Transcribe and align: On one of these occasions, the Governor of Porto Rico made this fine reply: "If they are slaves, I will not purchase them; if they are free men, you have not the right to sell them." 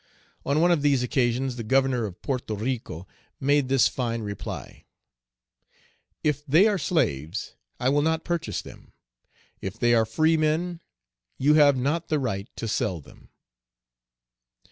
On 0.47 0.59
one 0.61 0.71
of 0.71 0.81
these 0.81 1.03
occasions, 1.03 1.57
the 1.57 1.63
Governor 1.63 2.05
of 2.05 2.19
Porto 2.23 2.55
Rico 2.55 3.07
made 3.39 3.69
this 3.69 3.87
fine 3.87 4.23
reply: 4.23 4.85
"If 6.23 6.43
they 6.47 6.67
are 6.67 6.79
slaves, 6.79 7.53
I 7.79 7.89
will 7.89 8.01
not 8.01 8.23
purchase 8.23 8.63
them; 8.63 8.93
if 9.61 9.77
they 9.77 9.93
are 9.93 10.07
free 10.07 10.37
men, 10.37 10.81
you 11.37 11.53
have 11.53 11.77
not 11.77 12.07
the 12.07 12.17
right 12.17 12.49
to 12.55 12.67
sell 12.67 12.99
them." 12.99 13.29